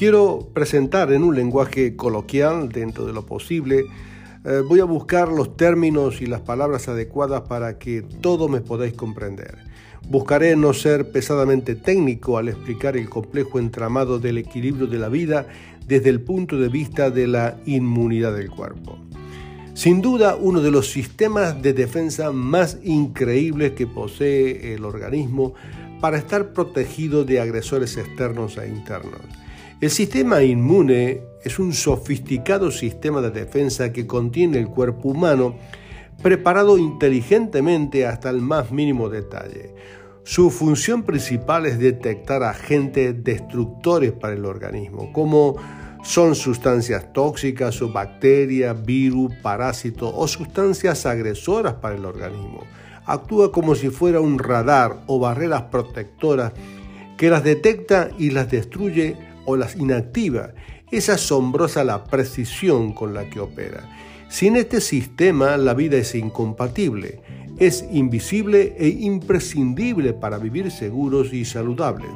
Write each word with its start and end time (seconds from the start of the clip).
Quiero 0.00 0.48
presentar 0.54 1.12
en 1.12 1.22
un 1.22 1.36
lenguaje 1.36 1.94
coloquial, 1.94 2.70
dentro 2.70 3.04
de 3.04 3.12
lo 3.12 3.26
posible, 3.26 3.84
eh, 4.46 4.62
voy 4.66 4.80
a 4.80 4.84
buscar 4.84 5.28
los 5.28 5.58
términos 5.58 6.22
y 6.22 6.26
las 6.26 6.40
palabras 6.40 6.88
adecuadas 6.88 7.42
para 7.42 7.78
que 7.78 8.00
todo 8.00 8.48
me 8.48 8.62
podáis 8.62 8.94
comprender. 8.94 9.58
Buscaré 10.08 10.56
no 10.56 10.72
ser 10.72 11.12
pesadamente 11.12 11.74
técnico 11.74 12.38
al 12.38 12.48
explicar 12.48 12.96
el 12.96 13.10
complejo 13.10 13.58
entramado 13.58 14.18
del 14.18 14.38
equilibrio 14.38 14.86
de 14.86 14.98
la 14.98 15.10
vida 15.10 15.46
desde 15.86 16.08
el 16.08 16.22
punto 16.22 16.56
de 16.56 16.70
vista 16.70 17.10
de 17.10 17.26
la 17.26 17.58
inmunidad 17.66 18.34
del 18.34 18.48
cuerpo. 18.48 18.96
Sin 19.74 20.00
duda, 20.00 20.34
uno 20.34 20.62
de 20.62 20.70
los 20.70 20.90
sistemas 20.90 21.60
de 21.60 21.74
defensa 21.74 22.32
más 22.32 22.78
increíbles 22.84 23.72
que 23.72 23.86
posee 23.86 24.72
el 24.72 24.86
organismo 24.86 25.52
para 26.00 26.16
estar 26.16 26.54
protegido 26.54 27.26
de 27.26 27.38
agresores 27.38 27.98
externos 27.98 28.56
e 28.56 28.66
internos. 28.66 29.39
El 29.80 29.88
sistema 29.88 30.42
inmune 30.42 31.22
es 31.42 31.58
un 31.58 31.72
sofisticado 31.72 32.70
sistema 32.70 33.22
de 33.22 33.30
defensa 33.30 33.94
que 33.94 34.06
contiene 34.06 34.58
el 34.58 34.68
cuerpo 34.68 35.08
humano 35.08 35.56
preparado 36.22 36.76
inteligentemente 36.76 38.04
hasta 38.06 38.28
el 38.28 38.42
más 38.42 38.72
mínimo 38.72 39.08
detalle. 39.08 39.74
Su 40.22 40.50
función 40.50 41.02
principal 41.04 41.64
es 41.64 41.78
detectar 41.78 42.42
agentes 42.42 43.24
destructores 43.24 44.12
para 44.12 44.34
el 44.34 44.44
organismo, 44.44 45.14
como 45.14 45.56
son 46.02 46.34
sustancias 46.34 47.14
tóxicas 47.14 47.80
o 47.80 47.90
bacterias, 47.90 48.84
virus, 48.84 49.34
parásitos 49.36 50.12
o 50.14 50.28
sustancias 50.28 51.06
agresoras 51.06 51.72
para 51.72 51.94
el 51.94 52.04
organismo. 52.04 52.64
Actúa 53.06 53.50
como 53.50 53.74
si 53.74 53.88
fuera 53.88 54.20
un 54.20 54.38
radar 54.38 55.04
o 55.06 55.18
barreras 55.18 55.62
protectoras 55.62 56.52
que 57.16 57.30
las 57.30 57.44
detecta 57.44 58.10
y 58.18 58.30
las 58.30 58.50
destruye 58.50 59.29
o 59.50 59.56
las 59.56 59.76
inactiva. 59.76 60.52
Es 60.90 61.08
asombrosa 61.08 61.84
la 61.84 62.04
precisión 62.04 62.92
con 62.92 63.14
la 63.14 63.28
que 63.28 63.40
opera. 63.40 63.88
Sin 64.28 64.56
este 64.56 64.80
sistema 64.80 65.56
la 65.56 65.74
vida 65.74 65.96
es 65.96 66.14
incompatible, 66.14 67.20
es 67.58 67.84
invisible 67.92 68.74
e 68.78 68.88
imprescindible 68.88 70.12
para 70.12 70.38
vivir 70.38 70.70
seguros 70.70 71.32
y 71.32 71.44
saludables. 71.44 72.10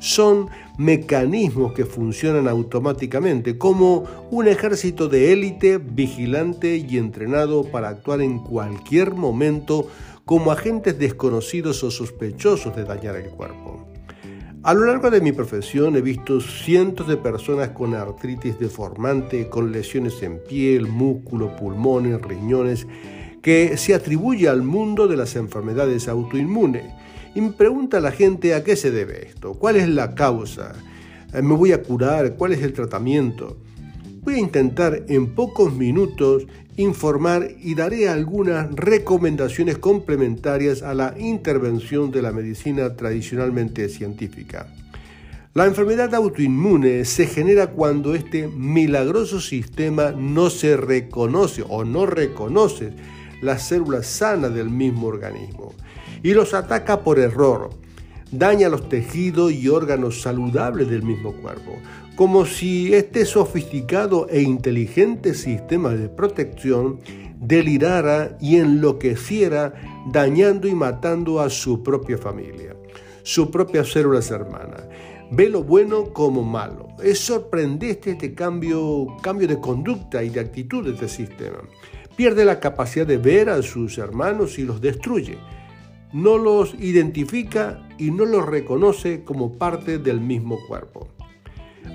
Son 0.00 0.48
mecanismos 0.78 1.72
que 1.74 1.84
funcionan 1.84 2.48
automáticamente 2.48 3.58
como 3.58 4.04
un 4.30 4.48
ejército 4.48 5.08
de 5.08 5.32
élite 5.32 5.78
vigilante 5.78 6.76
y 6.76 6.96
entrenado 6.96 7.64
para 7.64 7.90
actuar 7.90 8.20
en 8.20 8.38
cualquier 8.38 9.14
momento 9.14 9.88
como 10.24 10.52
agentes 10.52 10.98
desconocidos 10.98 11.84
o 11.84 11.90
sospechosos 11.90 12.74
de 12.74 12.84
dañar 12.84 13.16
el 13.16 13.30
cuerpo. 13.30 13.89
A 14.62 14.74
lo 14.74 14.84
largo 14.84 15.10
de 15.10 15.22
mi 15.22 15.32
profesión 15.32 15.96
he 15.96 16.02
visto 16.02 16.38
cientos 16.38 17.08
de 17.08 17.16
personas 17.16 17.70
con 17.70 17.94
artritis 17.94 18.58
deformante, 18.58 19.48
con 19.48 19.72
lesiones 19.72 20.22
en 20.22 20.38
piel, 20.38 20.86
músculo, 20.86 21.56
pulmones, 21.56 22.20
riñones, 22.20 22.86
que 23.40 23.78
se 23.78 23.94
atribuye 23.94 24.50
al 24.50 24.60
mundo 24.62 25.08
de 25.08 25.16
las 25.16 25.34
enfermedades 25.36 26.08
autoinmunes. 26.08 26.84
Y 27.34 27.40
me 27.40 27.52
pregunta 27.52 28.00
la 28.00 28.12
gente 28.12 28.54
a 28.54 28.62
qué 28.62 28.76
se 28.76 28.90
debe 28.90 29.28
esto, 29.28 29.54
cuál 29.54 29.76
es 29.76 29.88
la 29.88 30.14
causa, 30.14 30.74
eh, 31.32 31.40
me 31.40 31.54
voy 31.54 31.72
a 31.72 31.82
curar, 31.82 32.36
cuál 32.36 32.52
es 32.52 32.62
el 32.62 32.74
tratamiento. 32.74 33.56
Voy 34.20 34.34
a 34.34 34.40
intentar 34.40 35.04
en 35.08 35.34
pocos 35.34 35.72
minutos 35.72 36.46
informar 36.80 37.48
y 37.60 37.74
daré 37.74 38.08
algunas 38.08 38.70
recomendaciones 38.74 39.78
complementarias 39.78 40.82
a 40.82 40.94
la 40.94 41.14
intervención 41.18 42.10
de 42.10 42.22
la 42.22 42.32
medicina 42.32 42.96
tradicionalmente 42.96 43.88
científica. 43.88 44.66
La 45.52 45.66
enfermedad 45.66 46.14
autoinmune 46.14 47.04
se 47.04 47.26
genera 47.26 47.68
cuando 47.68 48.14
este 48.14 48.46
milagroso 48.46 49.40
sistema 49.40 50.12
no 50.12 50.48
se 50.48 50.76
reconoce 50.76 51.64
o 51.68 51.84
no 51.84 52.06
reconoce 52.06 52.92
las 53.42 53.66
células 53.66 54.06
sanas 54.06 54.54
del 54.54 54.70
mismo 54.70 55.08
organismo 55.08 55.74
y 56.22 56.34
los 56.34 56.54
ataca 56.54 57.00
por 57.00 57.18
error. 57.18 57.70
Daña 58.32 58.68
los 58.68 58.88
tejidos 58.88 59.52
y 59.52 59.68
órganos 59.68 60.22
saludables 60.22 60.88
del 60.88 61.02
mismo 61.02 61.32
cuerpo, 61.32 61.76
como 62.14 62.46
si 62.46 62.94
este 62.94 63.24
sofisticado 63.24 64.28
e 64.28 64.40
inteligente 64.40 65.34
sistema 65.34 65.90
de 65.90 66.08
protección 66.08 67.00
delirara 67.40 68.36
y 68.40 68.56
enloqueciera 68.56 69.74
dañando 70.12 70.68
y 70.68 70.74
matando 70.76 71.40
a 71.40 71.50
su 71.50 71.82
propia 71.82 72.18
familia, 72.18 72.76
su 73.24 73.50
propia 73.50 73.82
células 73.82 74.30
hermanas. 74.30 74.86
Ve 75.32 75.48
lo 75.48 75.64
bueno 75.64 76.12
como 76.12 76.44
malo. 76.44 76.88
Es 77.02 77.18
sorprendente 77.18 78.10
este 78.10 78.34
cambio, 78.34 79.06
cambio 79.22 79.48
de 79.48 79.60
conducta 79.60 80.22
y 80.22 80.28
de 80.28 80.40
actitud 80.40 80.84
de 80.84 80.92
este 80.92 81.08
sistema. 81.08 81.58
Pierde 82.14 82.44
la 82.44 82.60
capacidad 82.60 83.06
de 83.06 83.18
ver 83.18 83.48
a 83.48 83.62
sus 83.62 83.98
hermanos 83.98 84.58
y 84.58 84.64
los 84.64 84.80
destruye. 84.80 85.38
No 86.12 86.38
los 86.38 86.74
identifica 86.74 87.86
y 87.98 88.10
no 88.10 88.24
los 88.24 88.46
reconoce 88.46 89.22
como 89.24 89.52
parte 89.52 89.98
del 89.98 90.20
mismo 90.20 90.58
cuerpo. 90.66 91.08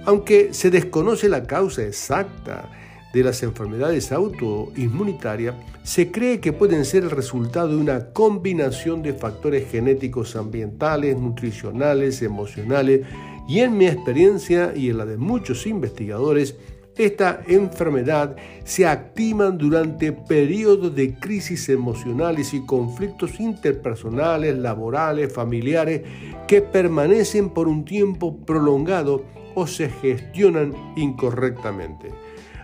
Aunque 0.06 0.54
se 0.54 0.70
desconoce 0.70 1.30
la 1.30 1.48
causa 1.48 1.84
exacta 1.84 2.72
de 3.14 3.24
las 3.24 3.44
enfermedades 3.44 4.12
autoinmunitarias, 4.12 5.56
se 5.84 6.12
cree 6.12 6.40
que 6.40 6.54
pueden 6.54 6.84
ser 6.86 7.04
el 7.04 7.12
resultado 7.12 7.70
de 7.70 7.78
una 7.78 8.08
combinación 8.12 9.02
de 9.04 9.14
factores 9.14 9.70
genéticos, 9.70 10.36
ambientales, 10.36 11.18
nutricionales, 11.18 12.22
emocionales 12.22 13.06
y 13.48 13.60
en 13.60 13.78
mi 13.78 13.88
experiencia 13.88 14.74
y 14.76 14.90
en 14.90 14.98
la 14.98 15.06
de 15.06 15.18
muchos 15.18 15.68
investigadores, 15.68 16.56
esta 16.98 17.42
enfermedad 17.48 18.36
se 18.64 18.88
activa 18.88 19.52
durante 19.52 20.14
periodos 20.14 20.96
de 20.96 21.16
crisis 21.16 21.68
emocionales 21.68 22.54
y 22.54 22.66
conflictos 22.66 23.40
interpersonales, 23.40 24.58
laborales, 24.58 25.34
familiares, 25.34 26.04
que 26.48 26.62
permanecen 26.62 27.50
por 27.50 27.68
un 27.68 27.84
tiempo 27.84 28.38
prolongado 28.38 29.24
o 29.56 29.68
se 29.68 29.90
gestionan 29.90 30.74
incorrectamente, 30.96 32.12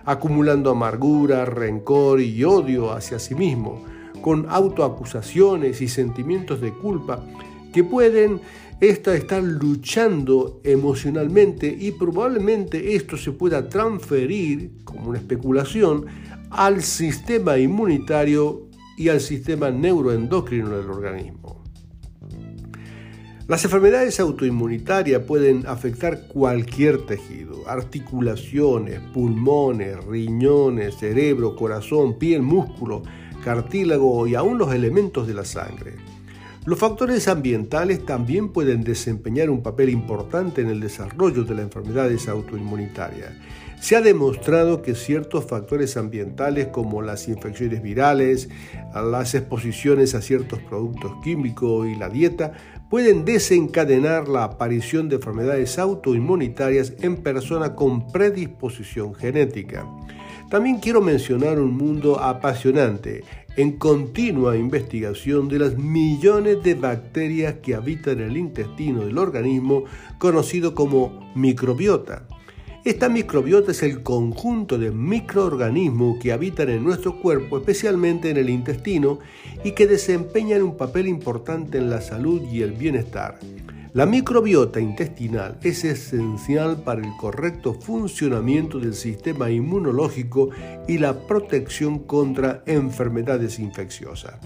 acumulando 0.04 0.70
amargura, 0.70 1.44
rencor 1.44 2.20
y 2.20 2.42
odio 2.44 2.92
hacia 2.92 3.18
sí 3.18 3.34
mismo, 3.34 3.84
con 4.22 4.46
autoacusaciones 4.48 5.82
y 5.82 5.88
sentimientos 5.88 6.60
de 6.60 6.72
culpa 6.72 7.22
que 7.72 7.84
pueden 7.84 8.40
estar 8.88 9.42
luchando 9.42 10.60
emocionalmente 10.64 11.76
y 11.78 11.92
probablemente 11.92 12.96
esto 12.96 13.16
se 13.16 13.30
pueda 13.30 13.68
transferir, 13.68 14.72
como 14.82 15.10
una 15.10 15.18
especulación, 15.18 16.06
al 16.50 16.82
sistema 16.82 17.58
inmunitario 17.58 18.68
y 18.98 19.08
al 19.08 19.20
sistema 19.20 19.70
neuroendocrino 19.70 20.70
del 20.70 20.90
organismo. 20.90 21.62
Las 23.46 23.64
enfermedades 23.64 24.18
autoinmunitarias 24.18 25.22
pueden 25.22 25.64
afectar 25.66 26.26
cualquier 26.26 27.06
tejido, 27.06 27.68
articulaciones, 27.68 28.98
pulmones, 29.12 30.04
riñones, 30.04 30.96
cerebro, 30.96 31.54
corazón, 31.54 32.18
piel, 32.18 32.42
músculo, 32.42 33.02
cartílago 33.44 34.26
y 34.26 34.34
aún 34.34 34.58
los 34.58 34.74
elementos 34.74 35.26
de 35.26 35.34
la 35.34 35.44
sangre. 35.44 35.96
Los 36.64 36.78
factores 36.78 37.26
ambientales 37.26 38.06
también 38.06 38.50
pueden 38.50 38.84
desempeñar 38.84 39.50
un 39.50 39.64
papel 39.64 39.88
importante 39.88 40.60
en 40.60 40.68
el 40.68 40.78
desarrollo 40.78 41.42
de 41.42 41.56
las 41.56 41.64
enfermedades 41.64 42.28
autoinmunitarias. 42.28 43.32
Se 43.80 43.96
ha 43.96 44.00
demostrado 44.00 44.80
que 44.80 44.94
ciertos 44.94 45.44
factores 45.46 45.96
ambientales 45.96 46.68
como 46.68 47.02
las 47.02 47.26
infecciones 47.26 47.82
virales, 47.82 48.48
las 48.94 49.34
exposiciones 49.34 50.14
a 50.14 50.22
ciertos 50.22 50.60
productos 50.60 51.10
químicos 51.24 51.88
y 51.88 51.96
la 51.96 52.08
dieta 52.08 52.52
pueden 52.88 53.24
desencadenar 53.24 54.28
la 54.28 54.44
aparición 54.44 55.08
de 55.08 55.16
enfermedades 55.16 55.80
autoinmunitarias 55.80 56.92
en 57.00 57.16
personas 57.16 57.70
con 57.70 58.12
predisposición 58.12 59.16
genética. 59.16 59.84
También 60.52 60.80
quiero 60.80 61.00
mencionar 61.00 61.58
un 61.58 61.74
mundo 61.74 62.20
apasionante, 62.20 63.24
en 63.56 63.72
continua 63.72 64.56
investigación 64.56 65.48
de 65.48 65.58
las 65.58 65.76
millones 65.76 66.62
de 66.62 66.74
bacterias 66.74 67.56
que 67.62 67.74
habitan 67.74 68.20
el 68.20 68.36
intestino 68.36 69.04
del 69.04 69.18
organismo, 69.18 69.84
conocido 70.18 70.74
como 70.74 71.32
microbiota. 71.34 72.26
Esta 72.84 73.08
microbiota 73.08 73.70
es 73.70 73.82
el 73.84 74.02
conjunto 74.02 74.76
de 74.76 74.90
microorganismos 74.90 76.18
que 76.18 76.32
habitan 76.32 76.68
en 76.68 76.82
nuestro 76.82 77.20
cuerpo, 77.20 77.58
especialmente 77.58 78.30
en 78.30 78.38
el 78.38 78.50
intestino, 78.50 79.20
y 79.62 79.72
que 79.72 79.86
desempeñan 79.86 80.62
un 80.62 80.76
papel 80.76 81.06
importante 81.06 81.78
en 81.78 81.90
la 81.90 82.00
salud 82.00 82.42
y 82.50 82.62
el 82.62 82.72
bienestar. 82.72 83.38
La 83.94 84.06
microbiota 84.06 84.80
intestinal 84.80 85.58
es 85.62 85.84
esencial 85.84 86.82
para 86.82 87.02
el 87.02 87.14
correcto 87.20 87.74
funcionamiento 87.74 88.80
del 88.80 88.94
sistema 88.94 89.50
inmunológico 89.50 90.48
y 90.88 90.96
la 90.96 91.26
protección 91.26 91.98
contra 91.98 92.62
enfermedades 92.64 93.58
infecciosas. 93.58 94.36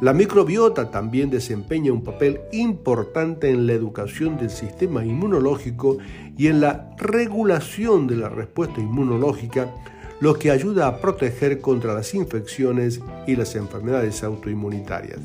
La 0.00 0.14
microbiota 0.14 0.90
también 0.90 1.28
desempeña 1.28 1.92
un 1.92 2.02
papel 2.02 2.40
importante 2.52 3.50
en 3.50 3.66
la 3.66 3.74
educación 3.74 4.38
del 4.38 4.48
sistema 4.48 5.04
inmunológico 5.04 5.98
y 6.38 6.46
en 6.46 6.62
la 6.62 6.88
regulación 6.96 8.06
de 8.06 8.16
la 8.16 8.30
respuesta 8.30 8.80
inmunológica, 8.80 9.74
lo 10.20 10.38
que 10.38 10.50
ayuda 10.50 10.86
a 10.86 11.02
proteger 11.02 11.60
contra 11.60 11.92
las 11.92 12.14
infecciones 12.14 13.02
y 13.26 13.36
las 13.36 13.56
enfermedades 13.56 14.24
autoinmunitarias. 14.24 15.20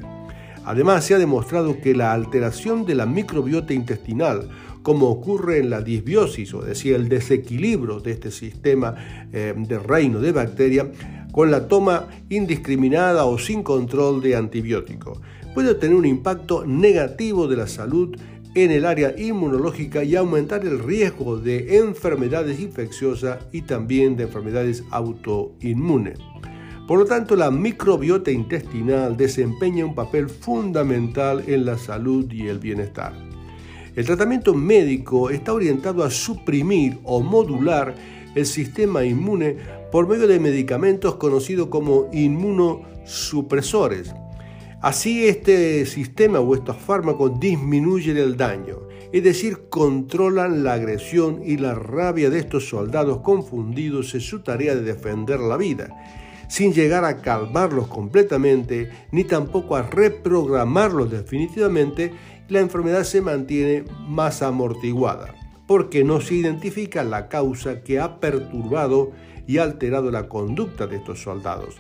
Además, 0.66 1.06
se 1.06 1.14
ha 1.14 1.20
demostrado 1.20 1.80
que 1.80 1.96
la 1.96 2.12
alteración 2.12 2.86
de 2.86 2.96
la 2.96 3.06
microbiota 3.06 3.74
intestinal, 3.74 4.50
como 4.82 5.08
ocurre 5.08 5.60
en 5.60 5.70
la 5.70 5.82
disbiosis, 5.82 6.54
o 6.54 6.62
decir, 6.62 6.96
el 6.96 7.08
desequilibrio 7.08 8.00
de 8.00 8.12
este 8.12 8.32
sistema 8.32 8.96
eh, 9.32 9.54
de 9.56 9.80
reino 9.80 10.20
de 10.20 10.32
bacterias, 10.32 10.88
con 11.32 11.52
la 11.52 11.68
toma 11.68 12.08
indiscriminada 12.30 13.26
o 13.26 13.38
sin 13.38 13.62
control 13.62 14.22
de 14.22 14.36
antibióticos. 14.36 15.20
Puede 15.54 15.76
tener 15.76 15.96
un 15.96 16.06
impacto 16.06 16.66
negativo 16.66 17.48
de 17.48 17.58
la 17.58 17.68
salud 17.68 18.18
en 18.56 18.72
el 18.72 18.86
área 18.86 19.14
inmunológica 19.18 20.04
y 20.04 20.16
aumentar 20.16 20.66
el 20.66 20.80
riesgo 20.80 21.38
de 21.38 21.78
enfermedades 21.78 22.60
infecciosas 22.60 23.40
y 23.52 23.64
también 23.64 24.16
de 24.16 24.24
enfermedades 24.24 24.84
autoinmunes. 24.92 26.18
Por 26.88 27.00
lo 27.00 27.06
tanto, 27.06 27.36
la 27.36 27.50
microbiota 27.50 28.30
intestinal 28.30 29.18
desempeña 29.18 29.86
un 29.86 29.96
papel 29.96 30.30
fundamental 30.30 31.44
en 31.48 31.66
la 31.66 31.80
salud 31.80 32.32
y 32.32 32.48
el 32.48 32.60
bienestar. 32.60 33.14
El 33.96 34.06
tratamiento 34.06 34.54
médico 34.54 35.32
está 35.32 35.54
orientado 35.54 36.04
a 36.04 36.12
suprimir 36.12 37.00
o 37.04 37.22
modular 37.22 37.96
el 38.36 38.46
sistema 38.46 39.04
inmune 39.04 39.58
por 39.92 40.08
medio 40.08 40.28
de 40.28 40.40
medicamentos 40.40 41.16
conocidos 41.16 41.70
como 41.70 42.08
inmunosupresores. 42.12 44.14
Así 44.82 45.26
este 45.26 45.88
sistema 45.88 46.40
o 46.40 46.54
estos 46.54 46.78
fármacos 46.78 47.40
disminuyen 47.40 48.18
el 48.18 48.38
daño, 48.38 48.82
es 49.12 49.24
decir, 49.24 49.70
controlan 49.70 50.64
la 50.64 50.74
agresión 50.74 51.42
y 51.44 51.58
la 51.58 51.74
rabia 51.74 52.30
de 52.30 52.38
estos 52.38 52.70
soldados 52.70 53.22
confundidos 53.22 54.14
en 54.14 54.22
su 54.22 54.42
tarea 54.42 54.76
de 54.76 54.84
defender 54.84 55.40
la 55.40 55.58
vida, 55.58 55.90
sin 56.48 56.74
llegar 56.74 57.06
a 57.06 57.22
calmarlos 57.22 57.88
completamente 57.88 58.90
ni 59.12 59.24
tampoco 59.24 59.76
a 59.76 59.84
reprogramarlos 59.84 61.12
definitivamente, 61.12 62.14
la 62.50 62.60
enfermedad 62.60 63.04
se 63.04 63.22
mantiene 63.22 63.84
más 64.08 64.42
amortiguada 64.42 65.36
porque 65.68 66.04
no 66.04 66.22
se 66.22 66.36
identifica 66.36 67.04
la 67.04 67.28
causa 67.28 67.82
que 67.82 68.00
ha 68.00 68.20
perturbado 68.20 69.12
y 69.48 69.58
alterado 69.58 70.12
la 70.12 70.28
conducta 70.28 70.88
de 70.88 70.98
estos 70.98 71.22
soldados. 71.22 71.76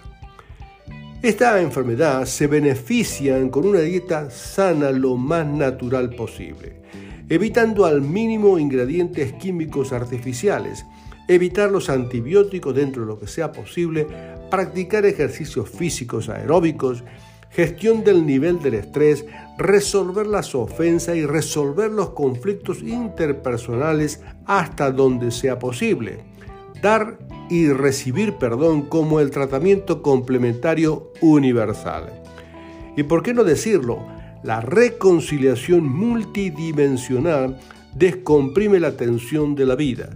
Esta 1.22 1.60
enfermedad 1.62 2.26
se 2.26 2.48
benefician 2.48 3.50
con 3.50 3.66
una 3.66 3.80
dieta 3.80 4.30
sana 4.30 4.92
lo 4.92 5.18
más 5.18 5.48
natural 5.48 6.12
posible, 6.12 6.82
evitando 7.30 7.86
al 7.86 8.02
mínimo 8.02 8.60
ingredientes 8.60 9.34
químicos 9.34 9.92
artificiales, 9.92 10.86
evitar 11.28 11.72
los 11.72 11.90
antibióticos 11.90 12.76
dentro 12.76 13.04
de 13.04 13.08
lo 13.08 13.20
que 13.20 13.28
sea 13.28 13.52
posible, 13.52 14.08
practicar 14.50 15.06
ejercicios 15.06 15.70
físicos 15.70 16.30
aeróbicos, 16.30 17.04
gestión 17.50 18.04
del 18.04 18.26
nivel 18.26 18.62
del 18.62 18.76
estrés, 18.76 19.26
resolver 19.58 20.28
las 20.28 20.54
ofensas 20.56 21.16
y 21.16 21.26
resolver 21.26 21.90
los 21.92 22.10
conflictos 22.10 22.82
interpersonales 22.82 24.22
hasta 24.46 24.92
donde 24.92 25.32
sea 25.32 25.58
posible. 25.58 26.20
Dar 26.82 27.18
y 27.50 27.70
recibir 27.70 28.34
perdón 28.34 28.84
como 28.84 29.20
el 29.20 29.32
tratamiento 29.32 30.02
complementario 30.02 31.12
universal. 31.22 32.22
Y 32.98 33.04
por 33.04 33.24
qué 33.24 33.34
no 33.34 33.44
decirlo, 33.44 34.06
la 34.44 34.62
reconciliación 34.62 35.88
multidimensional 35.88 37.60
descomprime 37.96 38.80
la 38.80 38.98
tensión 38.98 39.56
de 39.56 39.66
la 39.66 39.76
vida. 39.76 40.10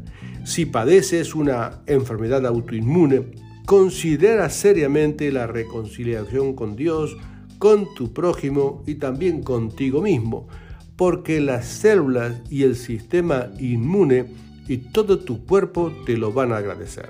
Si 0.44 0.66
padeces 0.66 1.36
una 1.36 1.82
enfermedad 1.86 2.46
autoinmune, 2.46 3.32
considera 3.66 4.50
seriamente 4.50 5.32
la 5.32 5.46
reconciliación 5.46 6.56
con 6.56 6.76
Dios, 6.76 7.16
con 7.60 7.94
tu 7.94 8.14
prójimo 8.14 8.84
y 8.88 8.96
también 8.96 9.44
contigo 9.44 10.02
mismo, 10.02 10.48
porque 10.96 11.40
las 11.40 11.68
células 11.68 12.42
y 12.50 12.64
el 12.64 12.76
sistema 12.76 13.48
inmune 13.60 14.26
y 14.68 14.78
todo 14.78 15.20
tu 15.20 15.46
cuerpo 15.46 15.92
te 16.06 16.18
lo 16.18 16.32
van 16.32 16.52
a 16.52 16.58
agradecer. 16.58 17.10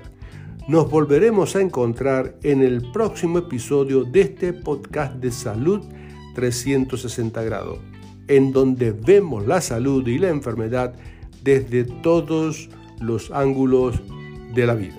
Nos 0.68 0.90
volveremos 0.90 1.56
a 1.56 1.60
encontrar 1.60 2.36
en 2.42 2.62
el 2.62 2.92
próximo 2.92 3.38
episodio 3.38 4.04
de 4.04 4.20
este 4.20 4.52
podcast 4.52 5.14
de 5.14 5.30
salud 5.30 5.80
360 6.34 7.42
grados, 7.42 7.78
en 8.28 8.52
donde 8.52 8.92
vemos 8.92 9.46
la 9.46 9.60
salud 9.60 10.06
y 10.06 10.18
la 10.18 10.28
enfermedad 10.28 10.94
desde 11.42 11.84
todos 11.84 12.68
los 13.00 13.30
ángulos 13.30 14.00
de 14.54 14.66
la 14.66 14.74
vida. 14.74 14.96